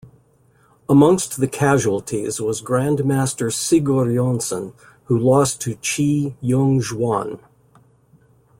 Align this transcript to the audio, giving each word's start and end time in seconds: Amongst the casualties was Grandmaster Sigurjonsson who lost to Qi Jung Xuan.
Amongst 0.89 1.39
the 1.39 1.47
casualties 1.47 2.41
was 2.41 2.63
Grandmaster 2.63 3.51
Sigurjonsson 3.53 4.73
who 5.03 5.15
lost 5.19 5.61
to 5.61 5.75
Qi 5.75 6.33
Jung 6.41 6.81
Xuan. 6.81 7.39